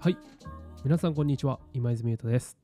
[0.00, 0.16] はい。
[0.82, 1.60] 皆さんこんにちは。
[1.74, 2.56] 今泉優斗です。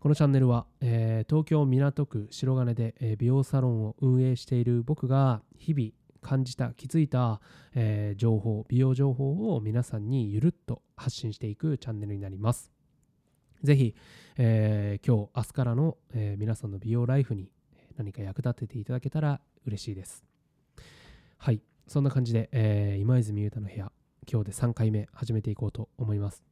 [0.00, 5.90] このチャンネルは、えー東京港区白金で、えー美容サロンを運営している僕が日々
[6.20, 7.40] 感じた気づいた、
[7.76, 12.72] えー情報美容情報を皆さんにゆるっと発信していくチャンネルになります。
[13.62, 13.94] ぜひ、
[14.36, 17.48] えー今日明日からの、えー皆さんの美容ライフに
[17.96, 20.24] 何か役立てていただけたら嬉しいです。
[21.38, 21.62] はい。
[21.86, 23.92] そんな感じで、えー今泉優太の部屋
[24.30, 26.42] 今日で3回目始めていこうと思います。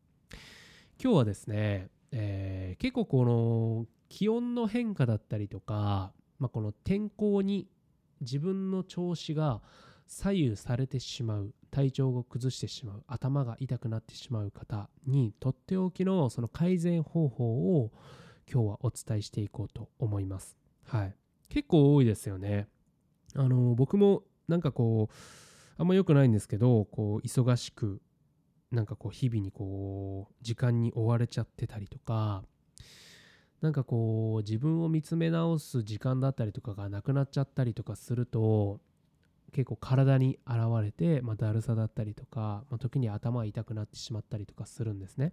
[1.02, 7.68] 今日はですね、えー結構この気温の変化だったりとか、まあ、この天候に
[8.20, 9.62] 自分の調子が
[10.06, 17.90] 左右されてしまう体調を崩してしまう頭が痛くなってしまう方にとっておきのその改善方法を
[18.52, 20.56] 今日はお伝えしていこうと思います。
[20.84, 21.14] はい。
[21.48, 22.68] 結構多いですよね。
[23.34, 25.14] あの僕もなんかこう
[25.76, 28.00] あんま良くないんですけどこう忙しく
[28.70, 32.42] なんかこう日々にこう時間に追われちゃってたりとか
[33.60, 38.80] なんかこう自分を見つめ直す時間だったりとかがなくなっちゃったりとかすると
[39.52, 45.32] 結構体に現れて、まあ、だるさだったりとか、まあ、時に頭痛くなってしまったりとかするんですね。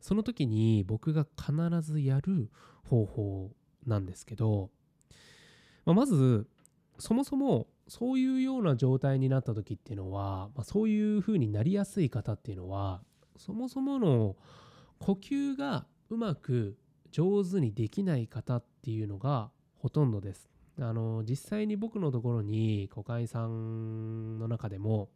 [0.00, 2.50] その時に僕が必ずやる
[2.84, 3.50] 方法
[3.86, 4.70] なんですけど、
[5.84, 6.48] まあ、まず
[6.98, 13.02] そもそもそういうような状態になった時っていうのは、まあ、そういう風になりやすい方っていうのは
[13.36, 14.36] そもそもの
[14.98, 16.76] 呼吸がうまく
[17.10, 20.50] 上手にできない方っていうのがほとんどです。
[20.80, 25.08] あの実際に僕のところに股間さんの中でも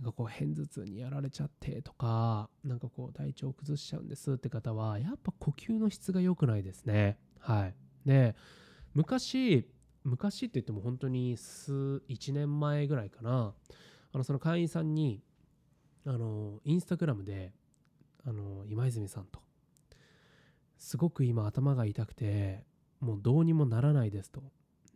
[0.00, 7.18] なんかこう片頭痛にやられちゃってとかなんかこう体調崩しちゃうんですって方はやっぱ呼吸の質が良くないですね。
[7.38, 7.74] はい、
[8.06, 8.34] で
[8.94, 9.68] 昔
[10.04, 13.54] 昔って言っても本当に数1年前ぐらいかな。
[14.12, 15.22] あのその会員さんに
[16.06, 17.52] あのインスタグラムで
[18.24, 19.40] あの今泉さんと。
[20.78, 22.64] すごく今頭が痛くて
[23.00, 24.42] もうどうにもならないですと。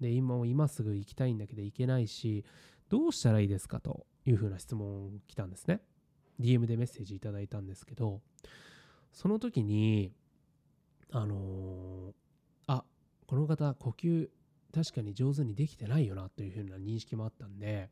[0.00, 2.44] で今も今すぐ行きたいんだけど行けないし
[2.88, 5.80] どうしたらいいですかというふうな質問来たんですね。
[6.40, 8.20] DM でメッセージいただいたんですけど
[9.12, 10.12] その時に
[11.10, 12.12] あのー
[12.66, 12.84] あ
[13.26, 14.28] この方呼吸
[14.74, 17.90] 確かに上手にできてないよなというふうな認識もあったんで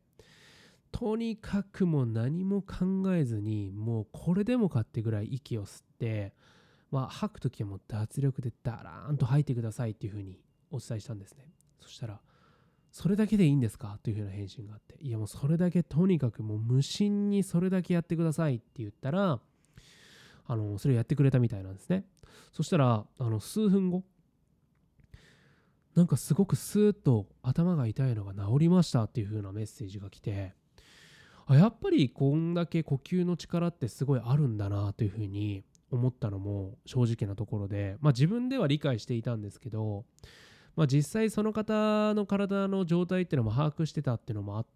[0.92, 6.34] とにかくもう何も考えずにもうこれでもかってぐらい息を吸って、
[6.90, 11.48] まあ、吐く時はもう脱力でダラーンと吐いてくださいっていうふうにお伝えしたんですね。
[11.80, 12.20] そしたら
[12.90, 19.38] それだけでいいんですかというふうな返信があっていやもうそれだけとにかくもう無心にそれだけやってくださいって言ったら
[20.46, 22.04] あのそれをやってくれたみたいなんですね。
[22.52, 24.02] そしたらあの数分後
[26.00, 30.54] なんかすごくスーッと頭が痛いのが治りましたっていう風なメッセージが来て
[31.46, 40.06] あやっぱりこんだけ呼吸の力ってすごいあるんだなという風に思ったのも正直なところで、まあ、自分では理解していたんですけど、
[40.74, 44.66] まあ、実際その方の体の状態っていうのも把握してたっていうのもあっ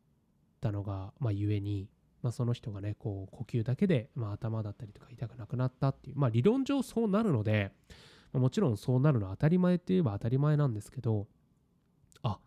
[0.61, 1.89] たのが、まあ、ゆえに、
[2.21, 7.73] まあ、その人がねこう呼吸だけで、ま、頭だったりとか痛くなくなったっていう、まあ、理論上そうなるので
[8.41, 11.27] もちろんそうなるのは当たり前って言えば当たり前なんですけど
[12.23, 12.39] あ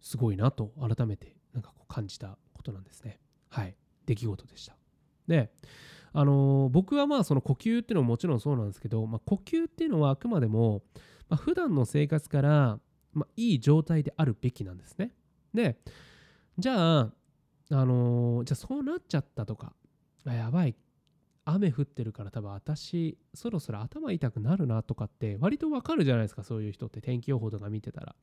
[0.00, 3.20] すごいなと改めてなんかこう感じたことなんですね。
[3.50, 3.74] はい。
[4.06, 4.76] 出来事でした。
[5.26, 5.52] で
[6.12, 10.82] あのー僕はまあその呼吸っていうのももちろんそうなんですけど、まあ、呼吸っていうのはあくまでも、
[11.28, 12.78] まあ、普段の生活から、
[13.12, 15.12] まあ、いい状態であるべきなんですね。
[15.52, 15.78] で
[16.58, 17.12] じゃあ、
[17.70, 19.74] あのーじゃあそうなっちゃったとか
[20.24, 20.74] やばい
[21.50, 27.00] 雨降ってるから多分私そろそろ頭痛くなるなとかって割とわかるじゃないですかそういう人って。
[27.00, 28.14] 天気予報とか見てたら。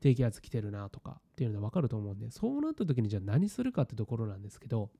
[0.00, 1.20] 低気圧来てるなとか。
[1.20, 4.90] っていうのでわかると思うんでそうなった時にじゃあ何するかってところなんですけど、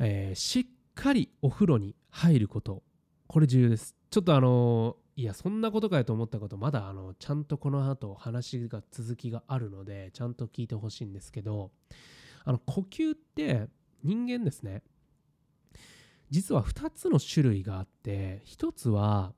[0.00, 2.82] えしっかりお風呂に入ること。
[3.26, 3.94] これ重要です。
[4.10, 11.72] ちょっとあのいやそんなことかよと思ったことまだあのちゃんとこの後話が続きがあるのでちゃんと聞いてほしいんですけど
[12.44, 13.66] あの呼吸って
[14.04, 14.82] 人間ですね。
[16.30, 19.32] 実は2つの種類があって1つは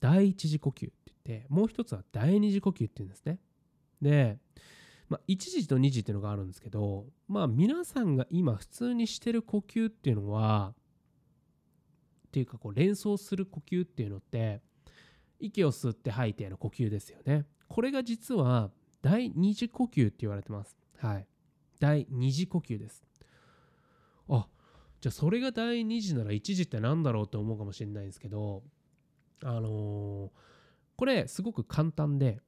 [0.00, 3.38] 第一次呼吸って言ってもう1つは第二次呼吸っていうんですね。
[4.02, 4.38] で、
[5.08, 10.74] まあ、1時と2時っていうのがあるんですけどまあ皆さんが今普通にしてる呼吸っていうのは
[12.28, 14.60] っていうかこう連想する呼吸っていうのって
[15.38, 17.46] 息を吸って吐いての呼吸ですよね。
[17.68, 18.70] これが実は
[19.02, 20.76] 第二次呼吸って言われてます。
[20.98, 21.26] はい。
[21.80, 23.04] 第二次呼吸です。
[24.28, 24.46] あ
[25.04, 28.62] じゃあそれが第2次なら1次って何だろうって思うかもしれないんですけど
[29.42, 30.30] あのー
[30.96, 32.40] これすごく簡単で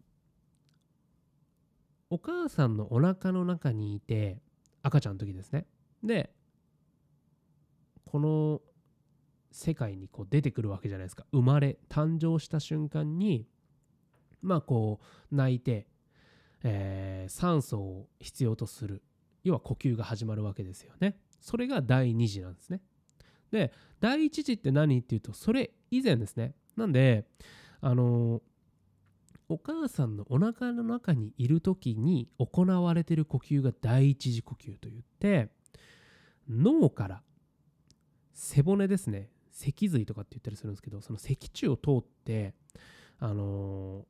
[2.08, 4.40] お母さんのお腹の中にいて
[4.82, 5.66] 赤ちゃんの時ですね。
[6.02, 6.30] で
[8.06, 8.62] この
[9.50, 11.26] 世界にこう出てくるわけじゃないですか。
[11.32, 13.46] 生まれ誕生した瞬間に
[14.40, 15.00] まあこ
[15.30, 15.88] う泣いて、
[16.62, 19.02] えー酸素を必要とする
[19.44, 21.18] 要は呼吸が始まるわけですよね。
[21.46, 22.80] それが第2次なんですね。
[23.52, 26.56] で第1次って何っていうとそれ以前ですね。
[26.76, 27.24] なんで
[27.80, 28.42] あの
[29.48, 35.50] お母さんのお腹の中にいる時に行われてる呼吸が第一次呼吸といって
[36.50, 37.22] 脳から
[38.34, 39.30] 背骨ですね。
[39.52, 42.54] 脊髄とかって言ったりするんですけどその脊柱を通って
[43.20, 44.04] あの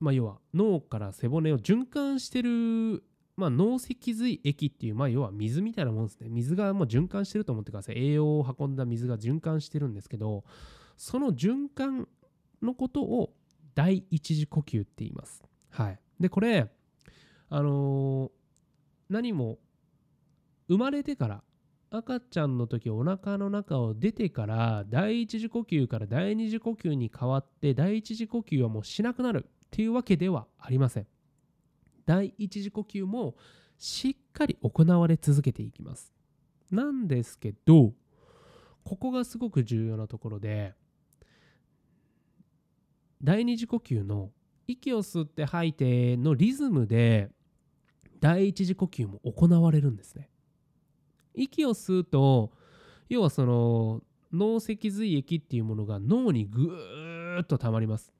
[0.00, 3.04] まあ要は脳から背骨を循環してる
[3.40, 10.44] まあ脳脊髄液っていうまあ要は水みたいなもんですね水がもう循環してると思ってください栄養を運んだ水が循環してるんですけど
[10.96, 12.06] その循環
[12.62, 13.32] のことを
[13.74, 15.42] 第一次呼吸って言います。
[15.70, 16.68] はい、でこれ
[17.48, 18.40] あのー
[19.10, 19.58] 何も
[20.68, 21.42] 生まれてから
[21.90, 31.06] 赤ちゃんの時お腹の中を出てから第一次呼吸から第二次呼吸に変わって第一次呼吸はもうしなくなるっていうわけではありません。
[32.10, 33.36] 第一次呼吸も
[33.78, 36.12] しっかり行われ続けていきます。
[36.68, 37.92] なんですけど
[38.82, 40.74] ここがすごく重要なところで
[43.22, 44.32] 第二次呼吸の
[44.66, 47.30] 息を吸って吐いてのリズムで
[48.18, 50.28] 第一次呼吸も行われるんですね。
[51.34, 52.50] 息を吸うと
[53.08, 54.02] 要はその
[54.32, 58.12] 脳脊髄液っていうものが脳にぐーっと溜まります。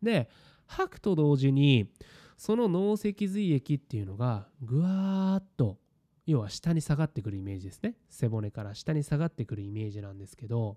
[0.00, 0.28] で
[0.66, 1.90] 吐くと同時に
[2.36, 5.78] その脳脊髄液っていうのがぐわーっと
[6.26, 7.94] 要は下に下がってくるイメージですね。
[8.08, 10.76] 背骨から下に下がってくるイメージなんですけど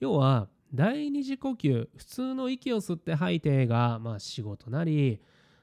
[0.00, 5.20] 要は第二次呼吸普通の息を吸って吐いてがまあ仕事なり、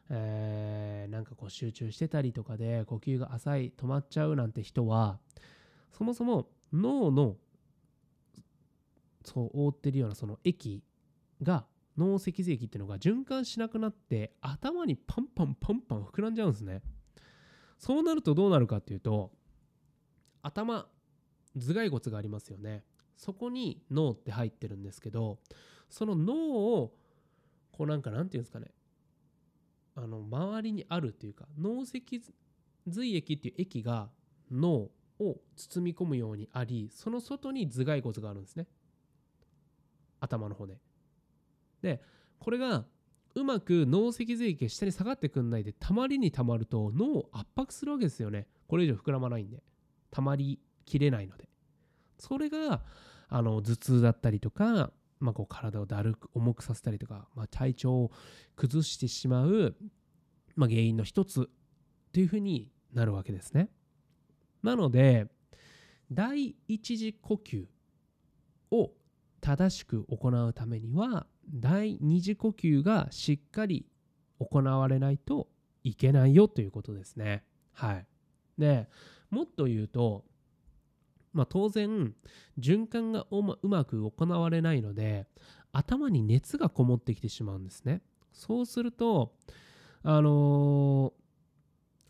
[0.10, 5.20] えーなんかこう集中してたりとかで呼吸が浅い止まっちゃうなんて人は
[5.92, 7.36] そもそも脳の
[9.24, 10.82] そう覆ってるようなその液
[11.42, 11.66] が
[11.98, 16.82] 脳脊髄液っていうのが循環しなくなって頭にパンパンパンパン膨らんじゃうんですね。
[17.78, 19.32] そうなるとどうなるかっていうと
[20.42, 20.88] 頭
[21.56, 22.84] 頭蓋骨がありますよね。
[23.16, 25.40] そこに脳って入ってるんですけど
[25.90, 26.34] その脳
[26.76, 26.96] を
[27.72, 28.72] こうなんかなんていうんですかね。
[29.96, 32.22] あの周りにあるっていうか脳脊
[32.88, 34.10] 髄液っていう液が
[34.52, 38.68] 脳を包み込むようにありその外に頭蓋骨があるんですね。
[40.20, 40.82] 頭の骨で。
[41.84, 42.02] で
[42.40, 42.86] これが
[43.36, 48.48] うまく脳脊髄液下に下がってくんないでたまりにたまると脳を圧迫するわけですよね。
[48.68, 49.62] これ以上膨らまないんで。
[50.12, 51.50] たまりきれないので。
[52.18, 52.84] それが
[53.28, 58.12] あの頭痛だったりとか、まあ、こう体をだるく重くさせたりとか、まあ、体調を
[58.56, 59.76] 崩してしまう、
[60.56, 61.46] まあ、原因の一つっ
[62.12, 63.70] ていうふうになるわけですね。
[64.62, 65.28] なので
[66.12, 67.66] 第一次呼吸
[68.72, 68.92] を
[69.42, 73.86] 正しく行うためには第二次呼吸がしっかり
[74.40, 75.48] 行われないと
[75.84, 77.44] いけないよということですね。
[77.74, 78.06] はい。
[78.58, 78.88] で
[79.30, 80.24] もっと言うと、
[81.34, 82.14] まあ、当然
[82.60, 85.28] 循環がうまく行われないので
[85.72, 88.02] 頭に熱がこもってきてしまうんですね。
[88.32, 89.34] そうすると
[90.04, 91.24] あのー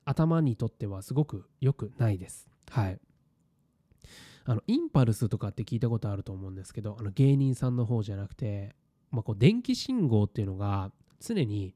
[0.05, 2.49] 頭にとってはすごく良くないです。
[2.69, 2.99] はい。
[4.45, 8.75] あのインパルスとかって聞いたことあると思うんですけどあの芸人さんの方じゃなくて、
[9.13, 10.91] まあ、こう電気信号っていうのが
[11.21, 11.75] 常に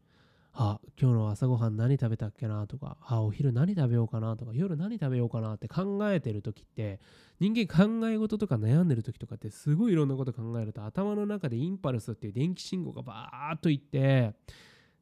[0.53, 2.65] あ今日の朝ごはん何食べたっけな？
[2.65, 4.35] とかあお昼何食べようかな？
[4.35, 5.53] とか夜何食べようかな？
[5.53, 6.99] って考えてる時って
[7.39, 14.33] 人間考え事とか悩んでる時とかってすごいいろんなこと考えると頭の中でインパルスっていう電気信号がバーッといって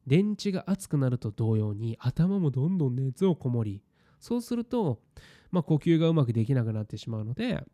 [0.06, 3.82] 電池が熱くなると同様に頭もどんどん熱をこもり
[4.20, 5.00] そうすると、
[5.50, 7.64] まあ、呼吸がうまくできなくなってしまうので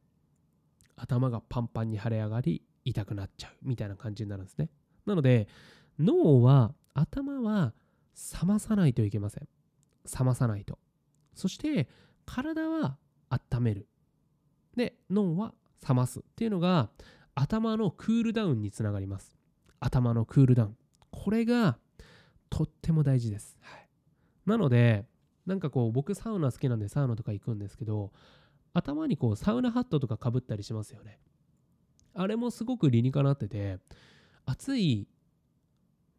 [0.97, 4.71] 頭がパンパンに腫れ上がり痛くなっちゃうみたいな感じになるんですね。
[5.07, 5.49] なので
[5.99, 7.75] 脳は頭は
[8.43, 9.49] 冷まさないといけません。
[10.19, 10.79] 冷まさないと。
[11.35, 11.89] そして
[12.25, 12.97] 体は
[13.31, 13.89] 温める。
[14.77, 15.55] で脳は
[15.87, 16.91] 冷ますっていうのが
[17.35, 19.37] 頭のクールダウンにつながります。
[19.81, 20.77] 頭のクールダウン。
[21.11, 21.79] これが
[22.53, 23.89] とっても大事です、はい、
[24.45, 25.07] なので
[25.47, 28.13] なんかこう僕サウナ好きなんでサウナとか行くんですけど
[28.75, 31.19] 頭にこうサウナハットとかかぶったりしますよね
[32.15, 33.79] あれもすごく理にかなってて
[34.45, 35.09] 暑い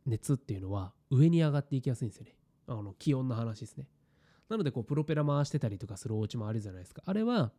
[0.06, 2.36] 熱っていうのは上に上がっていきやすいんですよね。
[2.68, 3.88] あの気温の話ですね。
[4.50, 7.02] なのでこうプロペラ回してたりとかするお家もあるじゃないですか。
[7.06, 7.52] あれは、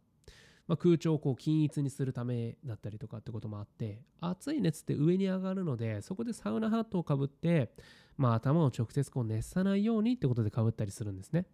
[0.66, 7.70] まあ、空調をこう均一にするためだったりとかってこともあって暑い熱って上に上がるのでそこでサウナハットをかぶって、
[8.16, 11.46] まあ、頭を直接こう熱さないようにってことでかぶったりするんですね。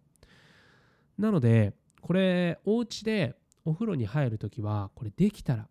[1.17, 5.67] なのでこれお家でお風呂に入るときはこれできたら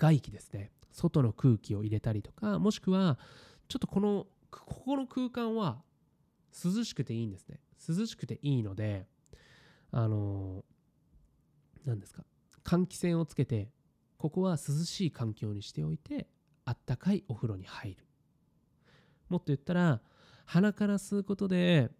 [0.00, 0.72] 外気ですね。
[0.90, 3.18] 外の空気を入れたりとかもしくは
[3.68, 5.82] ちょっとこのここの空間は
[6.64, 7.60] 涼しくていいんですね。
[7.86, 9.06] 涼しくていいので
[9.92, 10.64] あの
[11.84, 12.24] 何ですか。
[12.64, 13.68] 換気扇をつけて
[14.16, 16.26] ここは涼しい環境にしておいて
[16.64, 18.06] あったかいお風呂に入る。
[19.28, 20.00] もっと言ったら
[20.46, 21.90] 鼻から吸うことで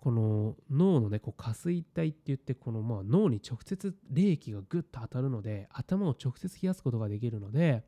[0.00, 7.82] この脳のねこう下垂体って言ってこのまあ脳に直接冷気がグッと当たるので頭を直接冷やすことができるので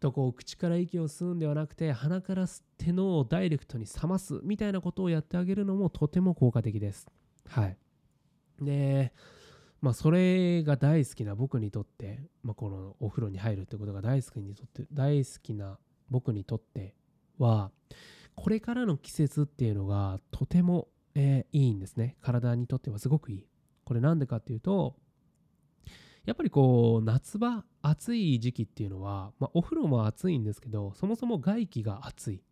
[0.00, 7.06] とこう口から息を吸うんではなくて鼻から吸って脳をダイレクトに冷ますみたいなことをやってあげるのもとても効果的です。
[7.48, 7.76] はい。
[8.60, 9.12] で、
[9.80, 15.78] まあそれが大好きな僕にとって、まあ、このお風呂に入るってことが大好きにとって大好きな
[16.10, 16.94] 僕にとって
[17.38, 17.70] は
[18.34, 22.14] これからの季節っていうのがとてもえー、いいんですね。
[22.20, 23.46] 体にとってはすごくいい。
[23.84, 24.96] これなんでかっていうと、
[26.26, 32.42] やっぱりこう、夏場、暑い時期っていうのは、まあ、お風呂も暑いんですけど、そもそも外気が暑い。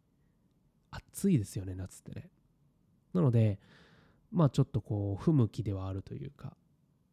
[0.91, 2.31] 暑いですよね、夏ってね。
[3.13, 3.61] なので、
[4.33, 6.57] まあちょっとこう、不向きではあるというか、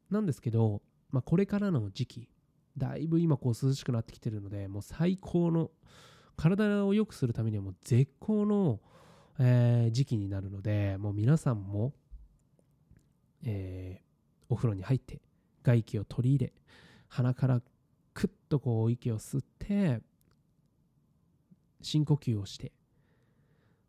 [0.10, 2.29] なんですけど、まあこれからの時期、
[2.77, 5.72] だいぶ今こう涼しくなってきてるので、もう最高の、
[6.38, 8.79] 体を良くするためにはもう絶好の
[9.39, 11.93] えー、時期になるのでもう皆さんも、
[13.45, 15.21] えー、お風呂に入って
[15.63, 16.53] 外気を取り入れ
[17.07, 17.61] 鼻から
[18.13, 20.01] クッとこう息を吸って
[21.81, 22.71] 深呼吸をして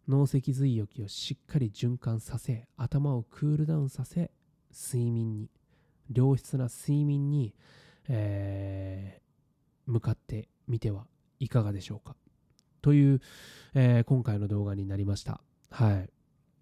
[0.09, 4.31] 脳脊髄液をしっかり循環させ頭をクールダウンさせ
[4.73, 5.51] 睡眠に
[6.13, 7.55] 良質な睡眠に、
[8.09, 11.07] えー、向かってみては
[11.39, 12.17] いかがでしょうか。
[12.83, 13.21] という、
[13.75, 15.41] えー、今回の動画になりました。
[15.71, 16.11] はい。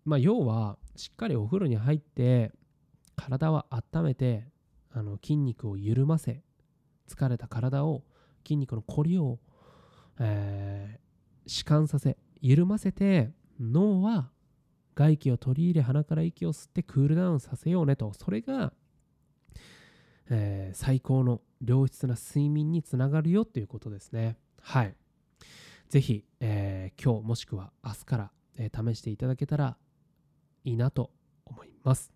[0.05, 2.53] まあ、要は、しっかりお風呂に入って、
[3.17, 4.49] 体は温めて、
[4.93, 6.43] あの筋肉を緩ませ、
[7.09, 8.05] 疲れた体を、
[8.45, 9.39] 筋肉のこりを、
[10.19, 14.31] えー、弛緩させ、緩ませて、脳は
[14.95, 18.13] 外気を取り入れ、鼻から息を吸ってクールダウンさせようねと。
[18.15, 18.73] それが、
[20.31, 24.37] えー、最高の良質な睡眠につながるよっていうことですね。
[24.61, 24.95] はい。
[25.91, 29.77] ぜひ、えー、今日もしくは明日から、えー、試していただけたら
[30.65, 31.11] いいなと
[31.45, 32.13] 思います。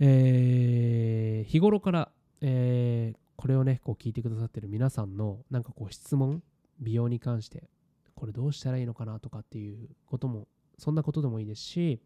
[0.00, 2.10] えー、日頃から、
[2.40, 6.42] え、これをね、こう聞いてくださってる皆さんのなんかこう質問、
[6.80, 7.70] 美容に関して、
[8.16, 10.48] これどうしたらいいのかなとかっていうことも、
[10.78, 12.00] そんなことでもいいですし、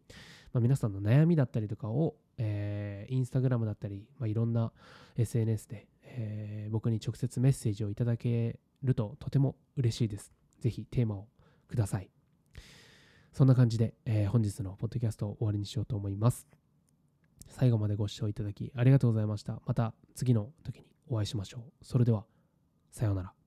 [0.53, 4.71] まあ、皆さんの悩みだったりとかを、えー、インスタグラムだったり、まあ、いろんな
[5.17, 10.31] SNS で、えー、僕に直接メッセージをいただけるととても嬉しいです。
[10.63, 11.27] ぜひテーマを
[11.67, 12.09] ください。
[13.33, 16.47] そんな感じで、えー、本日のポッドキャストを終わりにしようと思います。
[17.49, 19.61] 最後までご視聴いただきありがとうございました。
[19.65, 21.85] また次の時にお会いしましょう。
[21.85, 22.25] それでは、
[22.91, 23.42] さようなら。